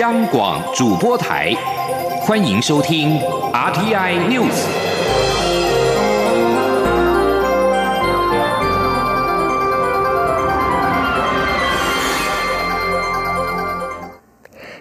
[0.00, 1.54] 央广主播台，
[2.22, 3.16] 欢迎收听
[3.52, 4.50] RTI News。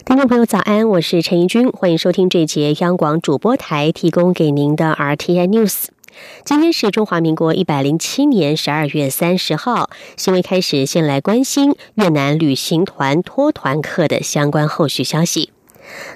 [0.04, 5.90] 听众朋友，早安，我是陈怡君，欢迎收听这节央广主播台提供给您的 RTI News。
[6.46, 9.90] 今天是中华民国一百零七年十二月三十号。
[10.18, 15.52] 新闻开始，先来关心越南旅行团脱团客的相关后续消息。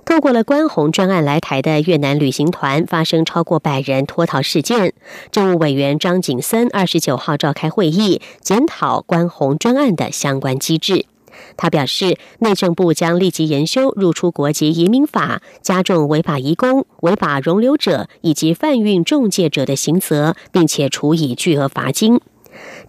[0.06, 4.94] 透过了关红专案来台的越南旅行团发生超过百人脱逃事件，
[5.30, 11.06] 政务委员张景森二十九号召开会议，检讨关红专案的相关机制。
[11.56, 22.20] 他表示，内政部将立即研修入出国籍移民法，加重违法移工、违法容留者以及贩运中介者的刑责，并且处以巨额罚金。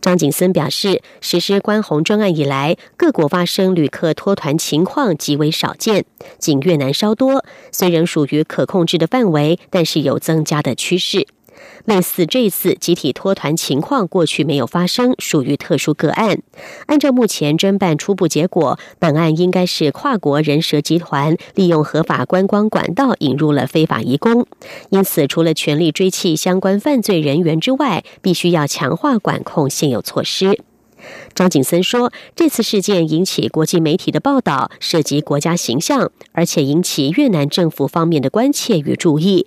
[0.00, 6.06] 张景森表示，实施关红专案以来，各国发生旅客脱团情况极为少见，
[6.38, 7.44] 仅越南稍多。
[7.70, 11.26] 虽仍属于可控制的范围，但是有增加的趋势。
[11.84, 16.42] 类似这次集体脱团情况，过去没有发生，属于特殊个案。
[16.86, 24.46] 按照目前侦办初步结果，本案应该是跨国人蛇集团利用合法观光管道引入了非法移工。
[24.90, 30.60] 因此，除了全力追缉相关犯罪人员之外，必须要强化管控现有措施。
[31.34, 39.46] 张景森说：“这次事件引起国际媒体的报道，涉及国家形象，而且引起越南政府方面的关切与注意。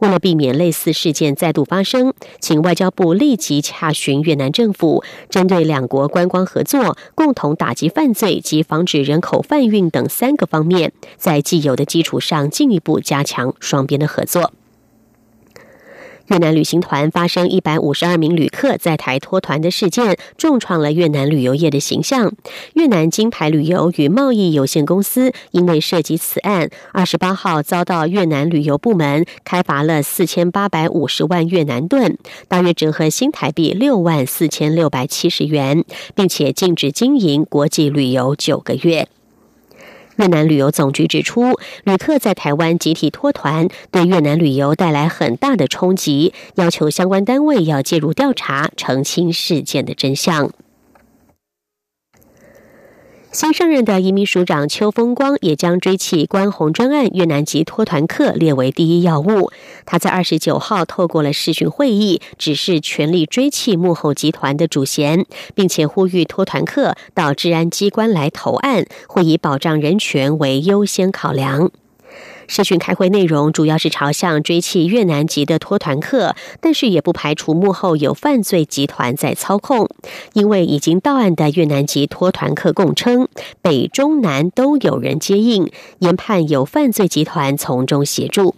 [0.00, 14.52] 为了避免类似事件再度发生，请外交部立即洽询越南政府，针对两国观光合作、共同打击犯罪及防止人口贩运等三个方面，在既有的基础上进一步加强双边的合作。”
[16.28, 22.32] 越南旅行团发生一百五十二名旅客在台脱团的事件，重创了越南旅游业的形象。
[22.74, 32.16] 越南金牌旅游与贸易有限公司因为涉及此案，二十八号遭到越南旅游部门开罚了四千八百五十万越南盾，
[32.48, 35.84] 大约折合新台币六万四千六百七十元，
[36.14, 39.08] 并且禁止经营国际旅游九个月。
[40.22, 50.52] 越南旅游总局指出，旅客在台湾集体脱团，对越南旅游带来很大的冲击，要求相关单位要介入调查，澄清事件的真相。
[53.32, 59.50] 新上任的移民署长邱风光也将追起关宏专案越南籍脱团客列为第一要务。
[59.86, 71.70] 他在二十九号透过了视讯会议，指示全力追弃幕后集团的主嫌，并且呼吁脱团客到治安机关来投案，会以保障人权为优先考量。
[72.48, 79.88] 视讯开会内容主要是朝向追弃越南籍的脱团客，但是也不排除幕后有犯罪集团在操控。
[80.32, 83.28] 因为已经到案的越南籍脱团客供称，
[83.60, 88.54] 北中南都有人接应，研判有犯罪集团从中协助。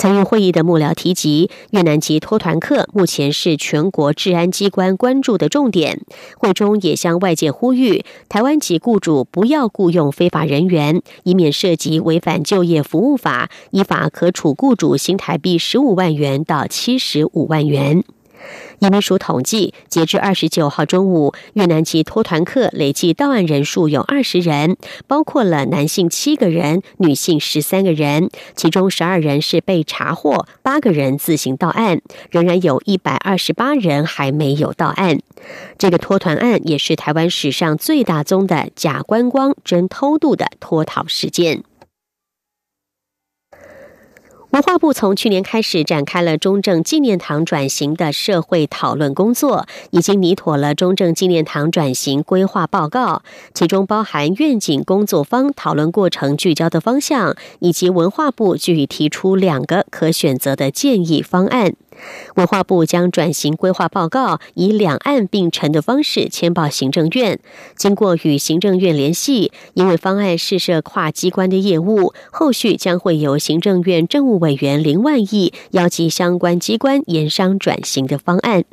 [0.00, 6.00] 参与会议的幕僚提及，越南籍脱团客目前是全国治安机关关注的重点。
[6.38, 18.02] 会中也向外界呼吁，台湾籍雇主不要雇佣非法人员，以免涉及违反就业服务法，依法可处雇主新台币十五万元到七十五万元。
[18.80, 32.00] 移民署统计，截至二十九号中午，越南籍脱团客累计到案人数有二十人，包括了男性七个人、女性十三个人，其中十二人是被查获，八个人自行到案，
[32.30, 35.18] 仍然有一百二十八人还没有到案。
[35.76, 41.64] 这个脱团案也是台湾史上最大宗的假观光真偷渡的脱逃事件。
[44.50, 53.22] 文化部从去年开始展开了中正纪念堂转型的社会讨论工作，已经拟妥了中正纪念堂转型规划报告，
[53.54, 61.74] 其中包含愿景工作方讨论过程聚焦的方向，以及文化部具体提出两个可选择的建议方案。
[62.36, 67.38] 文化部将转型规划报告以两岸并陈的方式签报行政院，
[67.76, 78.64] 经过与行政院联系，因为方案是涉跨机关的业务，后续将会由行政院政务委员林万亿邀集相关机关研商转型的方案。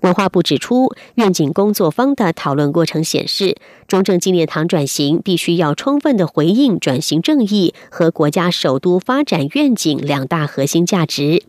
[0.00, 3.56] 文化部指出，愿景工作方的讨论过程显示，
[3.88, 11.42] 中正纪念堂转型必须要充分的回应转型正义和国家首都发展愿景两大核心价值。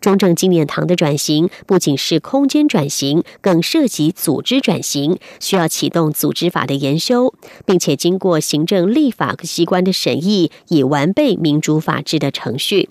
[0.00, 7.34] 中正纪念堂的转型不仅是空间转型，更涉及组织转型，需要启动组织法的研修，
[7.64, 12.88] 并且经过行政立法机关的审议，以完备民主法治的程序。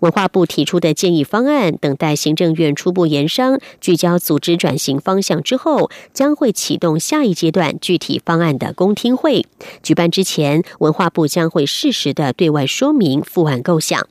[0.00, 9.44] 文化部提出的建议方案，等待行政院初步研商，聚焦组织转型方向之后，将会启动下一阶段具体方案的公听会。
[9.82, 14.06] 举办之前，文化部将会适时的对外说明复案构想。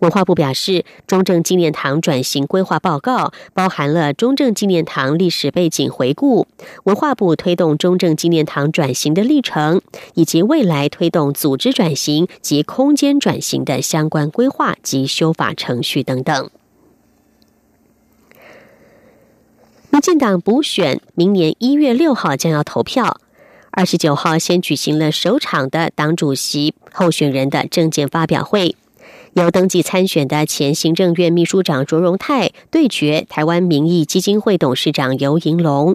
[0.00, 6.46] 文化部表示，中正纪念堂转型规划报告包含了中正纪念堂历史背景回顾、
[6.84, 9.82] 文化部推动中正纪念堂转型的历程，
[10.14, 16.50] 以及未来推动组织转型及空间转型的相关规划及修法程序等等。
[19.90, 23.20] 民进党补选明年一月六号将要投票，
[23.70, 28.76] 二十九号先举行了首场的党主席候选人的政见发表会。
[29.34, 35.94] 由登记参选的前行政院秘书长卓荣泰对决台湾民意基金会董事长尤银龙，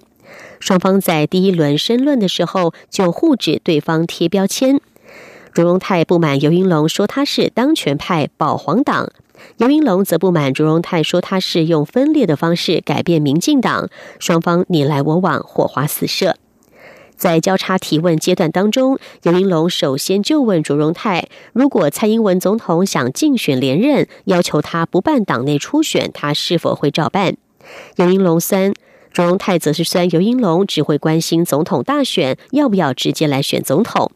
[0.62, 4.80] 双方在第一轮申论的时候就互指对方贴标签。
[5.54, 9.12] 卓荣泰不满尤银龙说他是当权派保皇党，
[9.58, 16.38] 尤银龙则不满卓荣泰说他是用分裂的方式改变民进党，双方你来我往，火花四射。
[17.17, 27.35] 在交叉提问阶段当中，尤英龙首先就问卓荣泰：如果蔡英文总统想竞选连任，要求他不办党内初选，他是否会照办？
[27.95, 28.73] 尤英龙三，
[29.12, 34.12] 卓荣泰则是酸尤英龙只会关心总统大选，要不要直接来选总统？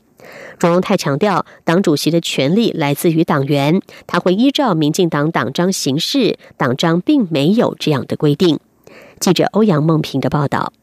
[0.59, 8.59] 卓荣泰强调，党主席的权力来自于党员，他会依照民进党党章行事，党章并没有这样的规定。
[9.19, 10.73] 记者欧阳梦平的报道。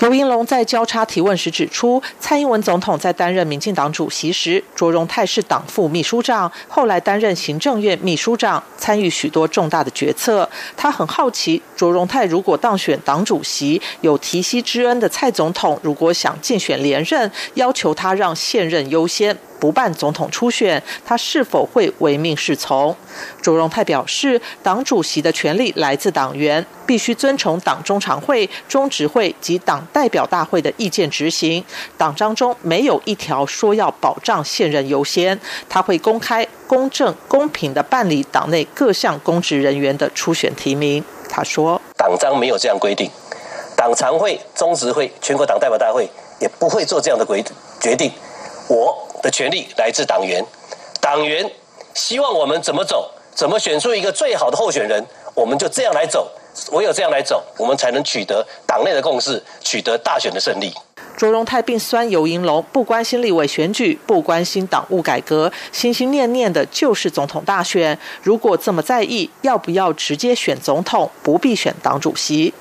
[0.00, 10.48] 刘英龙在交叉提问时指出，蔡英文总统在担任民进党主席时，卓荣泰是党副秘书长，后来担任行政院秘书长，参与许多重大的决策。
[10.76, 19.36] 他很好奇，卓荣泰如果当选党主席，有提膝之恩的蔡总统，如果想竞选连任，要求他让现任优先。
[19.58, 22.94] 不办总统初选，他是否会唯命是从？
[23.42, 31.64] 卓荣泰表示，党主席的权力来自党员，必须遵从党中常会、中执会及党代表大会的意见执行。
[31.96, 35.38] 党章中没有一条说要保障现任优先。
[35.68, 41.02] 他会公开、公正、公平的办理党内各项公职人员的初选提名。
[41.28, 43.10] 他说，党章没有这样规定，
[43.76, 46.08] 党常会、中执会、全国党代表大会
[46.40, 47.42] 也不会做这样的规
[47.80, 48.12] 决定。
[48.68, 49.07] 我。
[49.22, 50.44] 的权利来自党员，
[51.00, 51.50] 党员
[51.94, 55.04] 希望我们怎么走，怎么选出一个最好的候选人，
[55.34, 56.30] 我们就这样来走。
[56.72, 60.72] 唯有这样来走，我们才能取得党内的共识，取得大选的胜利。
[61.16, 67.96] 卓荣泰并酸尤银龙不关心立委选举，不关心党务改革，心心念念的就是总统大选。
[68.22, 72.52] 如果这么在意，要不要直接选总统，不必选党主席？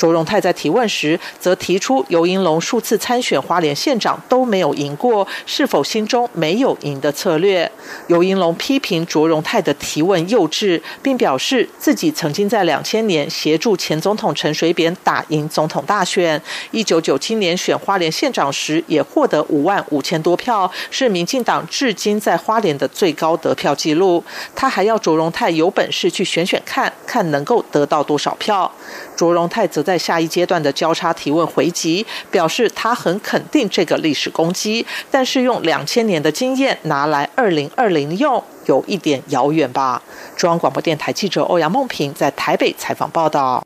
[0.00, 7.70] 卓荣泰在提问时，则提出尤英龙数次参选花莲县长都没有赢过，是否心中没有赢的策略？
[8.06, 24.24] 尤英龙批评卓荣泰的提问幼稚，并表示自己曾经在两千年协助前总统陈水扁打赢总统大选，一九九七年选花莲县长时也获得五万五千多票，是民进党至今在花莲的最高得票纪录。
[24.56, 28.72] 他还要卓荣泰有本事去选选看，看能够得到多少票。
[29.14, 40.00] 卓荣泰则在在下一阶段的交叉提问回击，表示他很肯定这个历史攻击，但是用两千年的经验拿来二零二零用，有一点遥远吧。
[40.36, 43.64] 中央广播电台记者欧阳梦平在台北采访报道。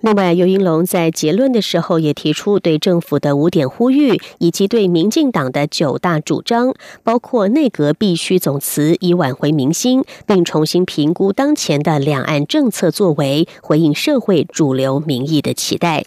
[0.00, 6.72] 另外，尤英龙在结论的时候也提出对政府的五点呼吁，以及对民进党的九大主张，
[7.02, 16.04] 包括内阁必须总辞以挽回民心，并重新评估当前的两岸政策作为，回应社会主流民意的期待。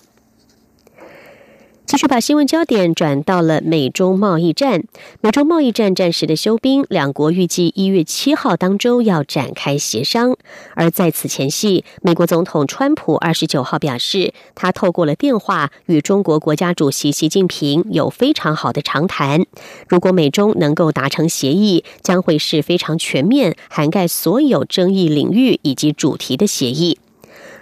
[1.92, 4.86] 继续把新闻焦点转到了美中贸易战。
[5.20, 10.38] 美中贸易战暂时的休兵，两国预计一月七号当周要展开协商。
[10.74, 19.44] 而在此前夕，美国总统川普二十九号表示，他透过了电话与中国国家主席习近平有非常好的长谈。
[19.90, 27.00] 如果美中能够达成协议，将会是非常全面、涵盖所有争议领域以及主题的协议。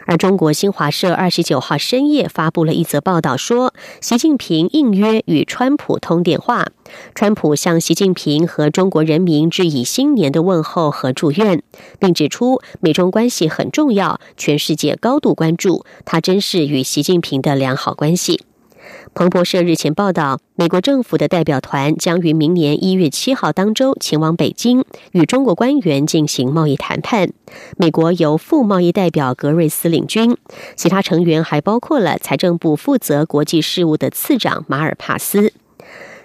[0.09, 6.65] 而中国新华社二十九号深夜发布了一则报道，说习近平应约与川普通电话，
[7.13, 11.61] 川普向习近平和中国人民致以新年的问候和祝愿，
[11.99, 18.41] 并指出美中关系很重要，全世界高度关注，他珍视与习近平的良好关系。
[19.19, 27.29] 彭博社日前报道，美国政府的代表团将于明年一月七号当周前往北京，与中国官员进行贸易谈判。
[27.75, 30.37] 美国由副贸易代表格瑞斯领军，
[30.77, 35.51] 其他成员还包括了财政部负责国际事务的次长马尔帕斯。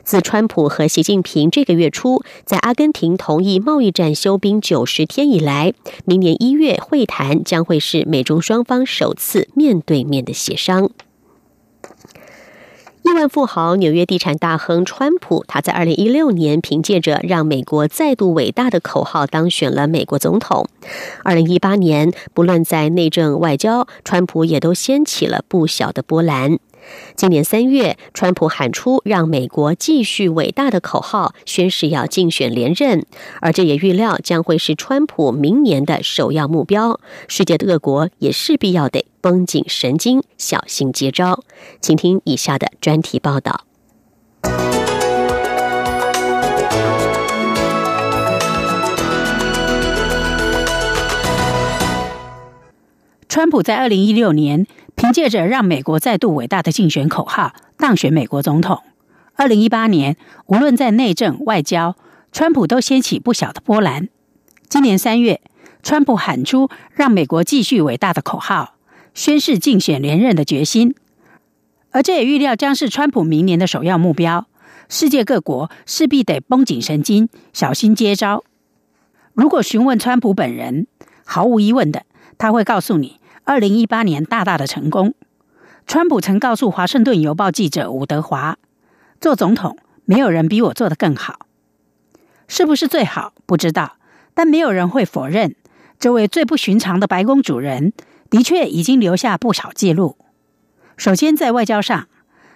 [0.04, 5.74] 自川普和习近平这个月初在阿根廷同意贸易战休兵九十天以来，
[6.04, 10.90] 明年一月会谈将会是美中双方首次面对面的协商。
[13.06, 20.66] 亿万富豪、纽约地产大亨川普，他在二零一六年凭借着“让美国再度伟大”的口号当选了美国总统。
[21.22, 26.58] 二零一八年，不论在内政、外交，川普也都掀起了不小的波澜。
[27.16, 33.04] 今年三月，川普喊出“让美国继续伟大”的口号，宣誓要竞选连任，
[33.40, 37.00] 而这也预料将会是川普明年的首要目标。
[37.28, 41.44] 世界的各国也势必要得绷紧神经，小心接招。
[41.80, 43.64] 请听以下的专题报道。
[53.28, 54.66] 川普在二零一六年。
[55.04, 58.82] 凭借着让美国再度伟大的竞选口号当选美国总统。
[59.34, 61.94] 二零一八年，无论在内政、外交，
[62.32, 64.08] 川普都掀起不小的波澜。
[64.66, 65.42] 今年三月，
[65.82, 68.76] 川普喊出让美国继续伟大的口号，
[69.12, 70.94] 宣誓竞选连任的决心。
[71.90, 74.46] 而这也预料将是川普明年的首要目标。
[74.88, 78.42] 世界各国势必得绷紧神经，小心接招。
[79.34, 80.86] 如果询问川普本人，
[81.26, 82.04] 毫无疑问的，
[82.38, 83.20] 他会告诉你。
[83.46, 85.12] 二零一八年大大的成功，
[85.86, 88.56] 川普曾告诉《华盛顿邮报》记者伍德华
[89.20, 91.40] ：“做总统，没有人比我做得更好。
[92.48, 93.98] 是不是最好不知道，
[94.32, 95.54] 但没有人会否认，
[95.98, 97.92] 这位最不寻常的白宫主人
[98.30, 100.16] 的确已经留下不少记录。
[100.96, 102.08] 首先，在外交上，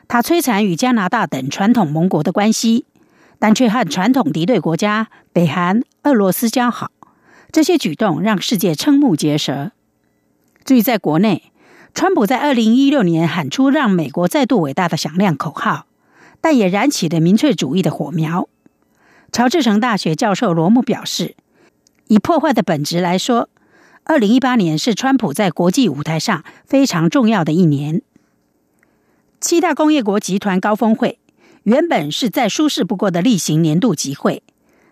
[0.09, 2.87] 他摧残与加拿大等传统盟国的关系，
[3.39, 6.91] 但却和传统敌对国家北韩、俄罗斯交好，
[7.53, 9.73] 这些举动让世界瞠目结舌。”
[10.69, 11.51] 至于在国内，
[11.95, 15.87] 川普在二零一六年喊出让美国再度伟大的响亮口号，
[16.43, 18.51] 但也燃起了民粹主义的火苗。
[19.33, 21.37] 乔治城大学教授罗姆表示，
[22.09, 23.49] 以破坏的本质来说，
[24.05, 28.03] 二零一八年是川普在国际舞台上非常重要的一年。
[29.41, 31.19] 七大工业国集团高峰会
[31.63, 34.43] 原本是再舒适不过的例行年度集会，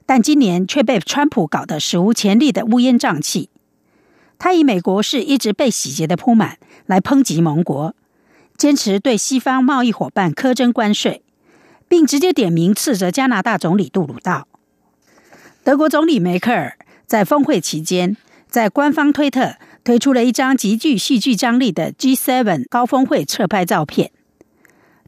[0.07, 3.51] 但今年却被川普搞得史无前例的乌烟瘴气。
[4.39, 7.95] 他以美国是一直被洗劫的铺满来抨击盟国，
[8.57, 11.23] 坚持对西方贸易伙伴苛征关税，
[11.89, 14.47] 并直接点名斥责加拿大总理杜鲁道。
[15.65, 16.77] 德国总理梅克尔
[17.07, 18.17] 在峰会期间，
[18.49, 24.11] 在官方推特推出了一张极具戏剧张力的 G7 高峰会侧拍照片。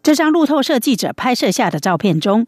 [0.02, 2.46] 这张路透社记者拍摄下的照片中，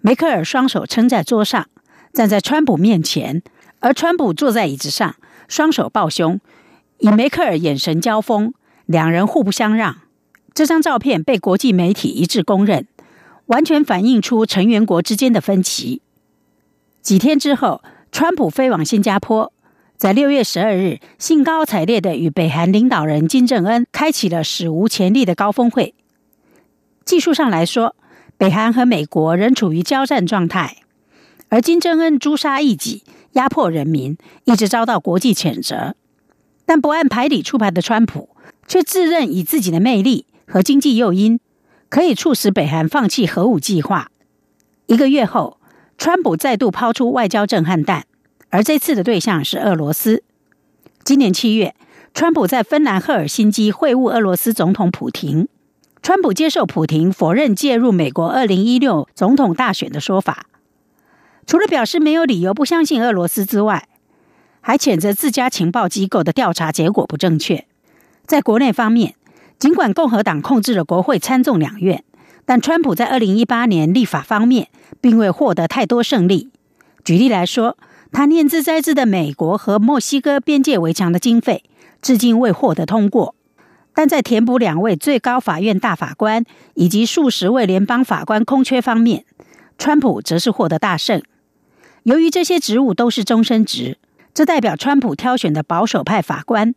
[0.00, 1.68] 梅克尔双手撑在桌上，
[2.12, 3.42] 站在川普面前，
[3.78, 5.16] 而川普坐在椅子上。
[5.50, 6.40] 双手抱胸，
[7.00, 8.54] 与梅克尔眼神交锋，
[8.86, 9.96] 两人互不相让。
[10.54, 12.86] 这张照片被国际媒体一致公认，
[13.46, 16.02] 完全反映出成员国之间的分歧。
[17.02, 19.52] 几天之后，川普飞往新加坡，
[19.96, 25.96] 在六月十二日兴高采烈的与北韩领导人金正恩开启了史无前例的高峰会。
[27.04, 27.96] 技术上来说，
[28.38, 30.76] 北韩和美国仍处于交战状态，
[31.48, 33.02] 而金正恩诛杀异己。
[33.32, 35.94] 压迫人民一直遭到国际谴责，
[36.66, 38.30] 但不按牌理出牌的川普
[38.66, 41.38] 却自认以自己的魅力和经济诱因，
[41.88, 44.10] 可以促使北韩放弃核武计划。
[44.86, 45.60] 一个月后，
[45.96, 48.04] 川普再度抛出外交震撼弹，
[48.48, 50.24] 而这次的对象是俄罗斯。
[51.04, 51.74] 今年七月，
[52.12, 55.48] 川普在芬兰赫尔辛基会晤俄罗斯总统普廷，
[56.02, 60.46] 川普接受普廷否认介入美国二零一六总统大选的说法。
[61.50, 63.88] 除了表示没有理由不相信俄罗斯之外，
[64.60, 67.66] 还谴责自家情报机构的调查结果不正确。
[68.24, 69.16] 在国内方面，
[69.58, 72.04] 尽管共和党控制了国会参众两院，
[72.44, 74.68] 但川普在二零一八年立法方面
[75.00, 76.50] 并未获得太多胜利。
[77.02, 77.76] 举例来说，
[78.12, 81.64] 他念兹在兹的美国和墨西哥边界围墙的经费
[82.00, 83.34] 至今未获得通过，
[83.92, 89.24] 但在填补两位最高法院大法官以及数十位联邦法官空缺方面，
[89.76, 91.20] 川普则是获得大胜。
[92.10, 93.96] 由于这些职务都是终身职，
[94.34, 96.74] 这代表川普挑选的保守派法官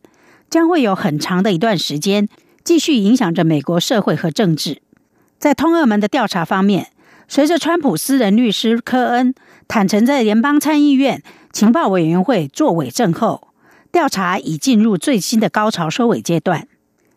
[0.47, 2.29] 将会有很长的一段时间
[2.63, 4.83] 继续影响着美国社会和政治。
[5.39, 6.89] 在通俄门的调查方面，
[7.27, 9.33] 随着川普私人律师科恩
[9.67, 13.47] 坦诚在联邦参议院情报委员会作伪证后，
[13.91, 16.67] 调查已进入最新的高潮收尾阶段。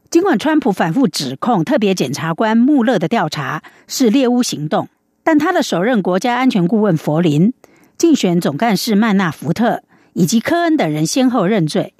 [0.09, 4.89] 尽管川普反复指控特别检察官穆勒的调查是猎巫行动，
[5.23, 7.53] 但他的首任国家安全顾问佛林。
[7.99, 11.95] 竞选总干事曼纳福特以及科恩等人先后认罪。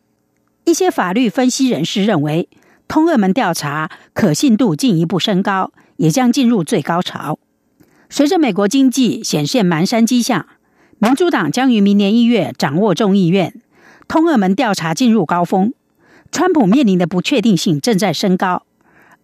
[0.65, 2.49] 一些法律分析人士认为，
[2.89, 7.39] 通俄门调查可信度进一步升高，也将进入最高潮。
[8.11, 10.47] 随着美国经济显现蹒跚迹象，
[10.99, 13.55] 民主党将于明年一月掌握众议院。
[14.09, 15.73] 通俄门调查进入高峰，
[16.31, 18.65] 川普面临的不确定性正在升高，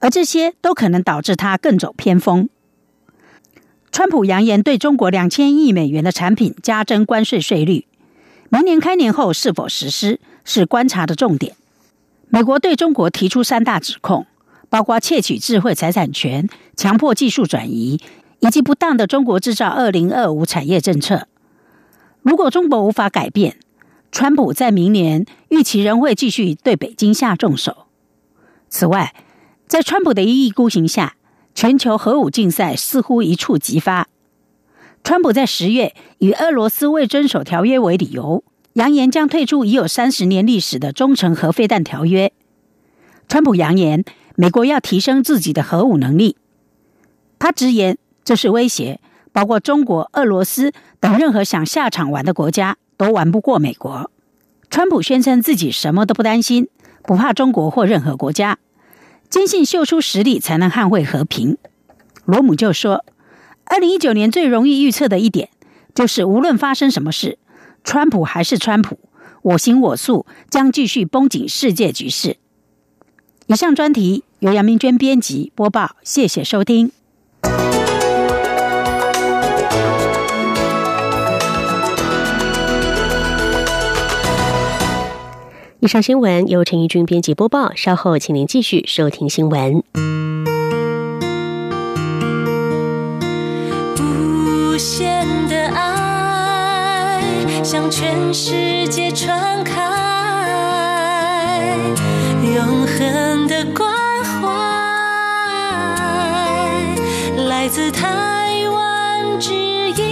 [0.00, 2.48] 而这些都可能导致他更走偏锋。
[3.92, 7.86] 川普扬言对中国两千亿美元的产品加征关税税率，
[8.48, 11.54] 明年开年后是否实施是观察的重点。
[12.30, 14.26] 美国对中国提出三大指控，
[14.70, 18.00] 包括窃取智慧财产权、强迫技术转移
[18.40, 21.28] 以及不当的“中国制造”二零二五产业政策。
[22.22, 23.56] 如果中国无法改变，
[24.10, 27.84] 川普在明年预期仍会继续对北京下重手。
[28.70, 29.14] 此外，
[29.66, 31.16] 在川普的一意孤行下，
[31.54, 34.08] 全球核武竞赛似乎一触即发。
[35.04, 38.44] 川普在十月以俄罗斯未遵守条约为理由。
[38.74, 42.32] 扬言将退出已有三十年历史的中程核飞弹条约。
[43.28, 44.02] 川普扬言，
[44.34, 46.38] 美国要提升自己的核武能力。
[47.38, 48.98] 他直言，这是威胁，
[49.30, 54.10] 包括中国、俄罗斯等任何想下场玩的国家都玩不过美国。
[54.70, 56.68] 川普宣称自己什么都不担心，
[57.02, 58.58] 不怕中国或任何国家，
[59.32, 61.56] 坚信秀出实力才能捍卫和平。
[62.26, 63.02] 罗姆就说，
[63.64, 65.48] 二零一九年最容易预测的一点，
[65.94, 67.38] 就是无论发生什么事。
[67.82, 68.98] 川普还是川普，
[69.40, 72.36] 我行我素，将继续绷紧世界局势。
[73.46, 76.92] 以上专题由杨明娟编辑播报，谢谢收听。
[85.82, 89.82] 以上新闻由陈怡君编辑播报，稍后请您继续收听新闻。
[93.98, 97.20] 无限的爱。
[97.64, 99.74] 向全世界传开，
[102.54, 104.48] 永恒的关怀，
[107.48, 110.11] 来自台湾之音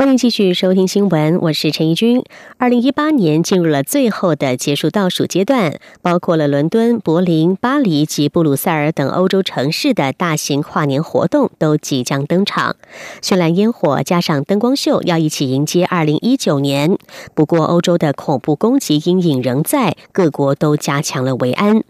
[0.00, 2.24] 欢迎继续收听新闻，我是陈怡君。
[2.56, 12.76] 二零一八年进入了最后的结束倒数阶段，包括了伦敦、柏林、巴黎及布鲁塞尔等欧洲城市的大型跨年活动都即将登场，
[13.20, 16.96] 绚烂烟火加上灯光秀，要一起迎接二零一九年。
[17.34, 21.84] 不过，欧洲的恐怖攻击阴影仍在，各国都加强了维安。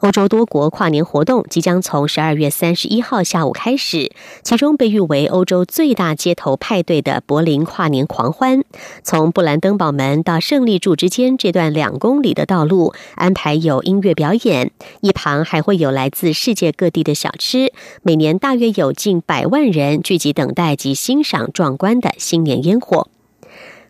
[0.00, 4.12] 欧洲多国跨年活动即将从十二月三十一号下午开始，
[4.44, 8.62] 其中被誉为欧洲最大街头派对的柏林跨年狂欢，
[9.02, 23.08] 从布兰登堡门到胜利柱之间这段两公里的道路安排有音乐表演，一旁还会有来自世界各地的小吃，每年大约有近百万人聚集等待及欣赏壮观的新年烟火。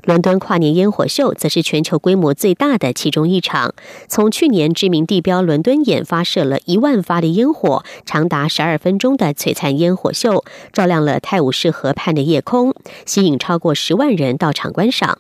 [0.05, 3.75] 伦敦跨年烟火秀则是全球规模最大的其中一场。
[4.09, 15.19] 从去年知名地标伦敦眼发射了一万发的烟火，长达十二分钟的璀璨烟火秀，照亮了泰晤士河畔的夜空，吸引超过十万人到场观赏。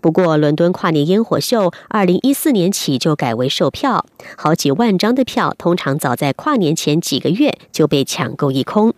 [0.00, 8.94] 不过，伦敦跨年烟火秀二零一四年起就改为售票，好几万张的票，通常早在跨年前几个月就被抢购一空。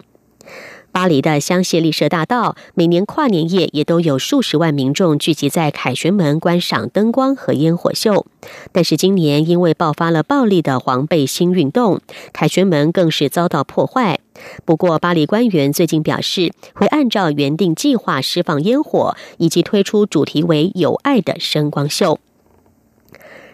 [0.92, 8.26] 巴黎的香榭丽舍大道，每年跨年夜也都有数十万民众聚集在凯旋门观赏灯光和烟火秀。
[8.72, 12.00] 但是今年因为爆发了暴力的黄背心运动，
[12.32, 14.18] 凯旋门更是遭到破坏。
[14.64, 22.18] 不过，巴黎官员最近表示，会按照原定计划释放烟火，以及推出主题为“有爱”的声光秀。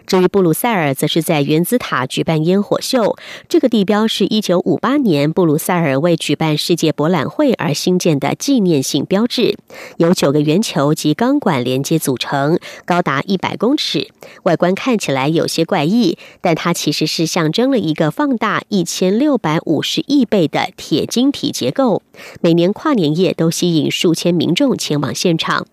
[0.07, 3.17] 至于布鲁塞尔，则是在原子塔举办烟火秀。
[3.49, 9.57] 这个地标是一九五八年布鲁塞尔为举办世界博览会而兴建的纪念性标志，
[9.97, 14.07] 由九个圆球及钢管连接组成，高达一百公尺。
[14.43, 22.01] 外观看起来有些怪异，但它其实是象征了一个放大一千六百五十亿倍的铁晶体结构。
[22.39, 25.67] 每年跨年夜都吸引数千民众前往现场。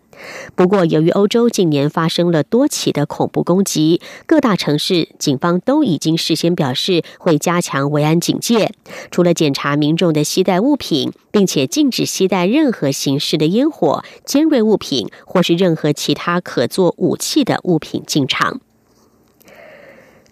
[0.54, 8.72] 不过，由于欧洲近年发生了多起的恐怖攻击，各大城市警方都已经事先表示会加强维安警戒。
[9.10, 18.60] 除了检查民众的携带物品，并且禁止携带任何形式的烟火、尖锐物品或是任何其他可做武器的物品进场。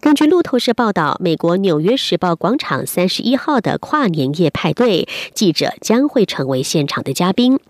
[0.02, 7.60] 根据路透社报道，美国纽约时报广场三十一号的跨年夜派对，记者将会成为现场的嘉宾。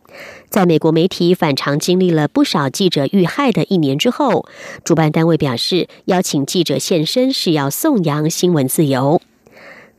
[0.48, 4.46] 在美国媒体反常经历了不少记者遇害的一年之后，
[4.82, 9.20] 主办单位表示，邀请记者现身是要颂扬新闻自由。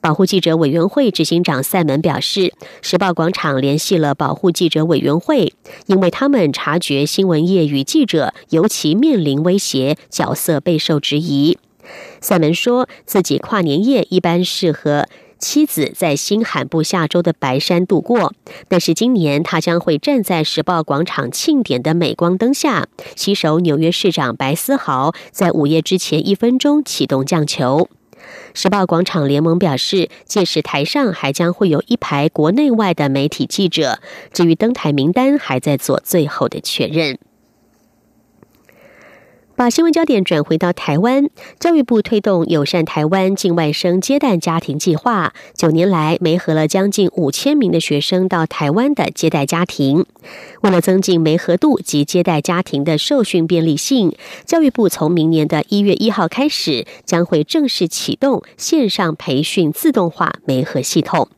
[0.01, 5.53] 保护记者委员会执行长塞门表示，时报广场联系了保护记者委员会，
[5.85, 11.59] 因为他们察觉新闻业与记者尤其面临威胁，角色备受质疑。
[12.21, 15.07] 塞门说自己跨年夜一般是和
[15.39, 18.33] 妻子在新罕布夏州的白山度过，
[18.69, 27.89] 但是今年他将会站在时报广场庆典的镁光灯下，携手纽约市长白思豪，在午夜之前一分钟启动降球。
[28.53, 33.99] 时报广场联盟表示，届时台上还将会有一排国内外的媒体记者，
[34.31, 37.17] 至于登台名单还在做最后的确认。
[39.55, 50.05] 把新闻焦点转回到台湾，教育部推动友善台湾境外生接待家庭计划，九年来媒合了将近五千名的学生到台湾的接待家庭。
[50.61, 61.29] 为了增进媒合度及接待家庭的受训便利性，教育部从明年的一月一号开始，将会正式启动线上培训自动化媒合系统。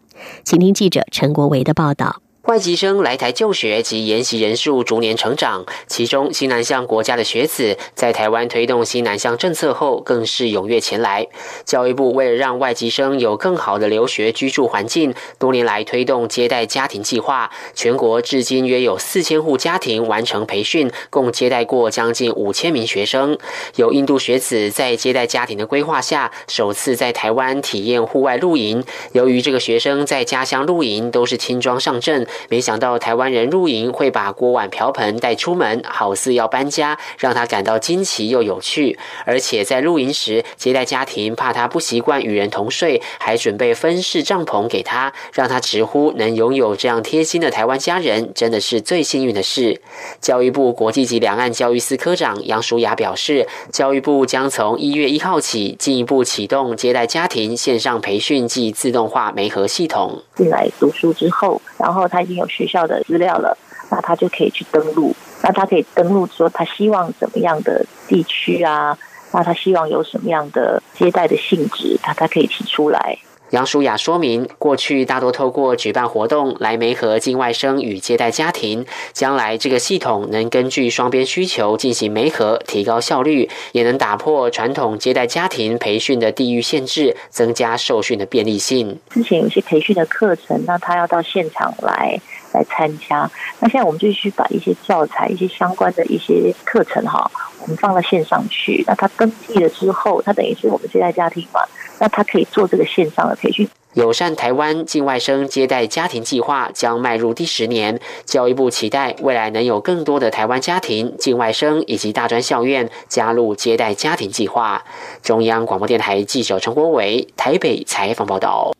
[0.45, 2.25] 请听记者陈国维的报道。
[2.46, 11.28] 外籍生来台就学及研习人数逐年成长，其中西南向国家的学子在台湾推动西南向政策后，更是踊跃前来。
[11.66, 23.36] 教育部为了让外籍生有更好的留学居住环境，多年来推动接待家庭计划，全国至今约有四千户家庭完成培训，共接待过将近五千名学生。
[23.78, 28.84] 有印度学子在接待家庭的规划下，首次在台湾体验户外露营。
[29.14, 32.28] 由于这个学生在家乡露营都是轻装上阵。
[32.50, 39.00] 没想到台湾人露营会把锅碗瓢盆带出门，好似要搬家，让他感到惊奇又有趣。
[39.26, 49.82] 而且在露营时，接待家庭怕他不习惯与人同睡，还准备分式帐篷给他，让他直呼能拥有这样贴心的台湾家人，真的是最幸运的事。
[50.19, 60.21] 教育部国际级两岸教育司科长杨淑雅表示，教育部将从一月一号起进一步启动接待家庭线上培训及自动化媒合系统。
[60.36, 62.25] 进来读书之后，然后他。
[62.26, 63.58] 已经有学校的资料了，
[63.90, 65.16] 那他就可以去登录。
[65.42, 68.98] 那他可以登录说他希望怎么样的地区啊？
[69.32, 73.18] 那他希望有什么样的接待的性质，他他可以提出来。
[73.56, 89.00] 杨淑雅说明，过去大多透过举办活动来媒合境外生与接待家庭，将来这个系统能根据双边需求进行媒合，提高效率，也能打破传统接待家庭培训的地域限制，增加受训的便利性。
[89.10, 92.20] 之前有些培训的课程，那他要到现场来
[92.52, 97.32] 来参加，那现在我们就去把一些教材、一些相关的一些课程哈，
[97.65, 98.84] 我们放到线上去。
[98.88, 101.60] 那他登记了之后，他等于是我们接待家庭嘛。
[101.99, 103.67] 那他可以做这个线上的培训。
[103.93, 114.84] 友善台湾境外生接待家庭计划将迈入第十年，教育部期待未来能有更多的台湾家庭、境外生以及大专校院加入接待家庭计划。
[115.23, 118.73] 中央广播电台记者陈国伟台北采访报道。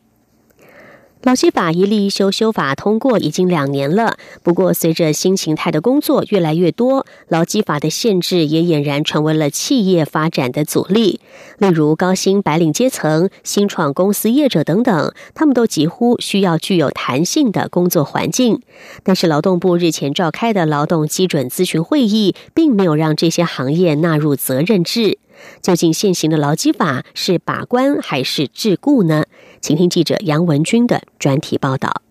[1.26, 11.18] 劳基法一例一修修法通过已经两年了，不过随着新形态的工作越来越多，劳基法的限制也俨然成为了企业发展的阻力。
[11.58, 18.62] 例如高薪白领阶层、新创公司业者等等，他们都几乎需要具有弹性的工作环境。
[19.02, 25.18] 但是劳动部日前召开的劳动基准咨询会议，并没有让这些行业纳入责任制。
[25.60, 29.24] 究竟现行的劳基法是把关还是桎梏呢？
[29.60, 32.02] 请听记者杨文军的专题报道。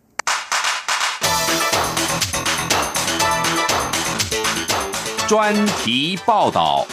[5.28, 6.86] 专题报道。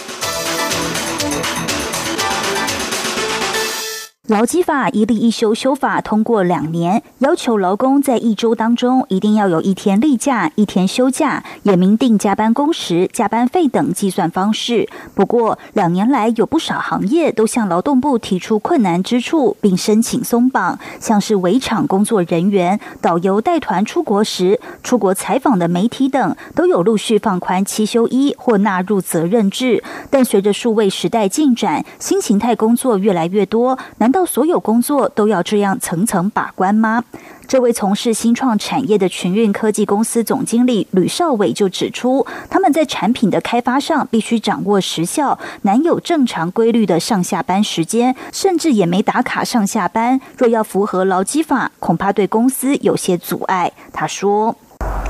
[4.33, 14.89] 劳基法一例一休修法通过两年，要求劳工在一周当中一定要有一天例假、一天休假，也明定加班工时、加班费等计算方式。
[15.15, 29.85] 不过，两年来有不少行业都向劳动部提出困难之处，并申请松绑，像是围场工作人员、导游带团出国时、出国采访的媒体等，都有陆续放宽七休一或纳入责任制。
[30.09, 34.22] 但随着数位时代进展，新形态工作越来越多，难道？
[34.25, 37.05] 所有工作都要这样层层把关吗？
[37.47, 50.19] 这位从事新创产业的群运科技公司总经理吕少伟就指出，他们在产品的开发上必须掌握时效，难有正常规律的上下班时间，甚至也没打卡上下班。
[50.39, 53.71] 若要符合劳基法，恐怕对公司有些阻碍。
[53.93, 54.57] 他说：“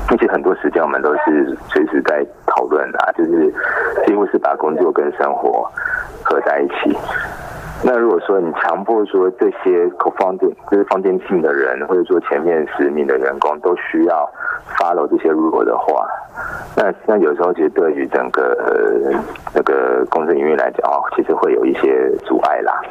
[0.09, 3.53] 而且很多时间我们都是随时在讨论啊，就是
[4.05, 5.71] 几乎是把工作跟生活
[6.23, 6.97] 合在一起。”
[7.85, 14.29] 那如果说你强迫说这些 co-founding 就是放电性的人，或者说前面十名的员工都需要
[14.77, 16.07] follow 这些 rule 的话，
[16.77, 19.19] 那那有时候其实对于整个呃
[19.53, 22.81] 那个公司营运来讲哦，其实会有一些阻碍啦。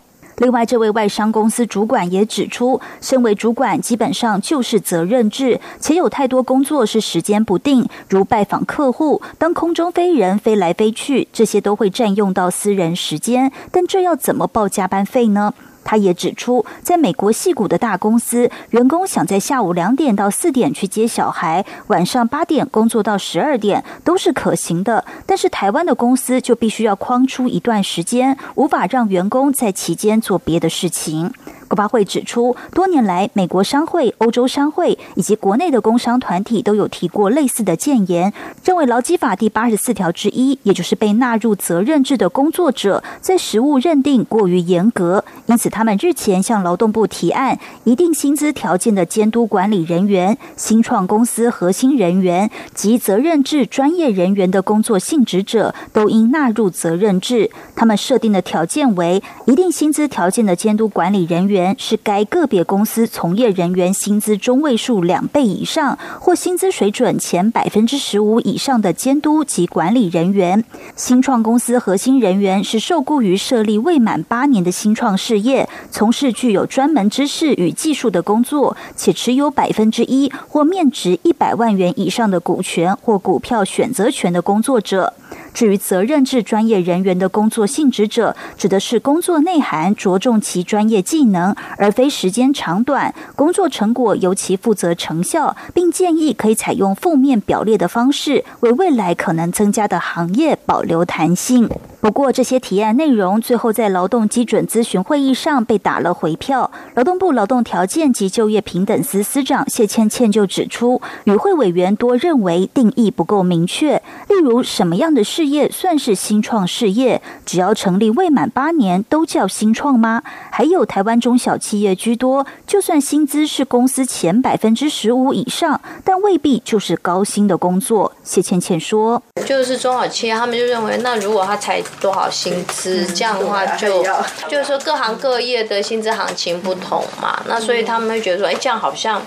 [0.42, 13.52] 另外，这位外商公司主管也指出，身为主管基本上就是责任制，且有太多工作是时间不定，如拜访客户、当空中飞人飞来飞去，这些都会占用到私人时间。
[13.70, 15.54] 但这要怎么报加班费呢？
[15.84, 25.04] 他也指出，在美国戏骨的大公司，员工想在下午两点到四点去接小孩，晚上八点工作到十二点都是可行的。
[25.26, 31.32] 但是台湾的公司就必须要框出一段时间，无法让员工在期间做别的事情。
[31.72, 38.30] 国发会指出，多年来，美国商会、欧洲商会以及国内的工商团体都有提过类似的建言，
[38.62, 57.50] 认为劳基法第八十四条之一，也就是被纳入责任制的工作者，在实务认定过于严格，因此他们日前向劳动部提案，一定薪资条件的监督管理人员、新创公司核心人员及责任制专业人员的工作性质者，都应纳入责任制。
[57.74, 61.61] 他们设定的条件为：一定薪资条件的监督管理人员。
[61.78, 70.64] 是该个别公司从业人员薪资中位数两倍以上，或薪资水准前百分之十五以上的监督及管理人员。
[70.96, 85.14] 新创公司核心人员是受雇于设立未满八年的新创事业，从事具有专门知识与技术的工作，且持有百分之一或面值一百万元以上的股权或股票选择权的工作者。
[85.54, 93.14] 至于责任制专业人员的工作性质者，指的是工作内涵着重其专业技能，而非时间长短。
[93.36, 101.68] 工作成果由其负责成效，并建议可以采用负面表列的方式，为未来可能增加的行业保留弹性。
[102.02, 106.68] 不过，这些提案内容最后在劳动基准咨询会议上被打了回票。
[106.94, 117.22] 劳动部劳动条件及就业平等司司长谢倩倩就指出，与会委员多认为定义不够明确，例如什么样的事业算是新创事业？
[117.46, 120.24] 只要成立未满八年都叫新创吗？
[120.50, 128.12] 还有台湾中小企业居多，就算薪资是公司前百分之十五以上，但未必就是高薪的工作。
[128.24, 133.06] 谢倩倩说：“就是中小企业，他们就认为，那如果他才。”多少薪资？
[133.06, 134.02] 这样的话就
[134.48, 139.20] 就是说各行各业的薪资行情不同嘛，那所以他们会觉得说，哎，这样好像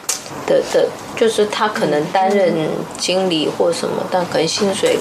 [0.45, 2.54] 的的，就是他可能担任
[2.97, 4.97] 经理或什么，但可能薪水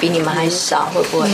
[0.00, 1.28] 比你们还少，会不会？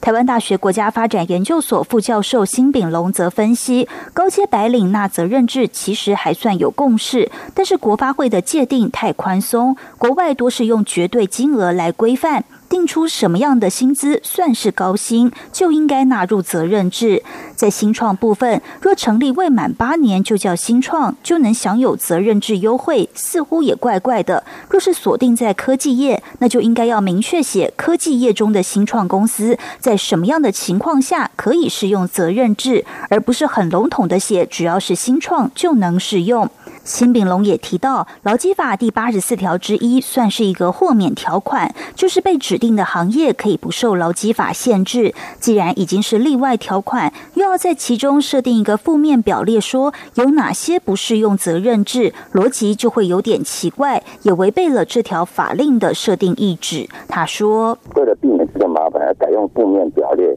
[0.00, 12.44] 台湾大学国家发展研究所副教授辛炳龙则分析，高阶白领纳责任制其实还算有共识，但是国发会的界定太宽松，国外多是用绝对金额来规范。
[12.70, 17.22] 定出什么样的薪资算是高薪，就应该纳入责任制。
[17.56, 24.44] 在新创部分，若成立未满八年就叫新创，就能享有责任制优惠，似乎也怪怪的。
[24.68, 36.48] 若是锁定在科技业，那就应该要明确写科技业中的新创公司在什么样的情况下可以适用责任制，而不是很笼统的写只要是新创就能适用。
[36.84, 45.14] 辛炳龙也提到，劳基法第八十四条之一算是一个豁免条款，就是被指定的行业可以不受劳基法限制。
[45.38, 56.88] 既然已经是例外条款，又要在其中设定一个负面表列，说有哪些不适用责任制，逻辑就会有点奇怪，也违背了这条法令的设定意志。
[57.08, 60.36] 他说：“为了避免这个麻烦，改用负面表列，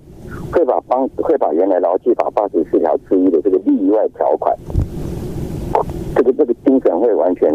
[0.51, 4.55] 会把方会把原来劳基法八十四条之一的这个例外条款。”
[6.15, 7.49] 这个这个精神会完全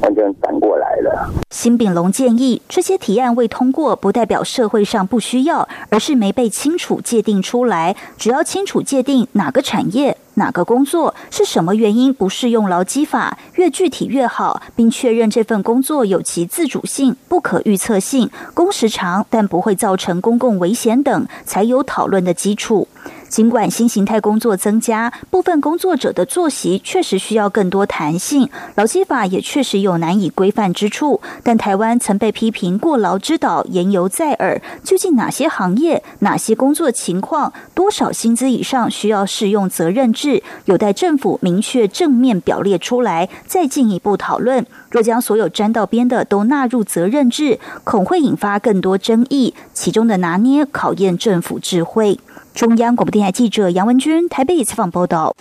[0.00, 1.30] 完全反过来了。
[1.50, 7.94] 辛炳龙建议，这些提案未通过，不代表社会上不需要，而是没被清楚界定出来。
[8.16, 22.88] 只要清楚界定哪个产业、哪个工作是什么原因不适用劳基法，越具体越好，并确认这份工作有其自主性、不可预测性、工时长但不会造成公共危险等，才有讨论的基础。
[23.32, 31.18] 尽管新形态工作增加，部分工作者的作息确实需要更多弹性，劳基法也确实有难以规范之处。
[31.42, 34.60] 但台湾曾被批评过劳之岛，言犹在耳。
[34.84, 44.66] 究竟哪些行业、哪些工作情况、多少薪资以上需要适用责任制，有待政府明确正面表列出来，再进一步讨论。
[44.90, 52.20] 若将所有沾到边的都纳入责任制，恐会引发更多争议，其中的拿捏考验政府智慧。
[52.54, 55.34] 中央广播电台记者杨文君台北采访报道。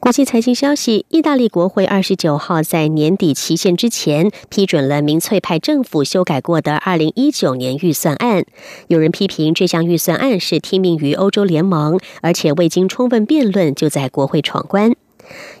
[0.00, 8.44] 国国际财经消息：意大利国会二十九号在年底期限之前批准了民粹派政府修改过的二零一九年预算案。
[8.88, 14.92] 有人批评这项预算案是听命于欧洲联盟，而且未经充分辩论就在国会闯关。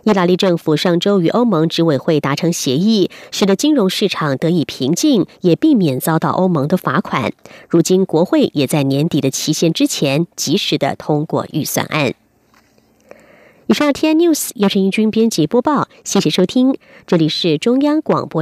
[0.04, 7.32] 意大利政府上周与欧盟执委会达成协议，使得金融市场得以平静，也避免遭到欧盟的罚款。
[7.68, 12.14] 如今，国会也在年底的期限之前及时的通过预算案。
[13.68, 18.40] 以上 T N News 由陈义军编辑播报，谢谢收听，这里是中央广播。